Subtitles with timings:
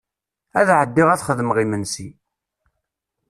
[0.59, 2.07] Ad ɛeddiɣ ad xedmeɣ imensi.